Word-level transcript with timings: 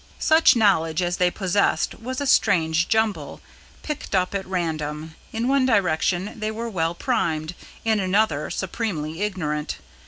Such 0.17 0.55
knowledge 0.55 1.03
as 1.03 1.17
they 1.17 1.29
possessed 1.29 1.93
was 1.99 2.19
a 2.19 2.25
strange 2.25 2.87
jumble, 2.87 3.39
picked 3.83 4.15
up 4.15 4.33
at 4.33 4.47
random: 4.47 5.13
in 5.31 5.47
one 5.47 5.67
direction 5.67 6.39
they 6.39 6.49
were 6.49 6.71
well 6.71 6.95
primed; 6.95 7.53
in 7.85 7.99
another, 7.99 8.49
supremely 8.49 9.21
ignorant. 9.21 9.77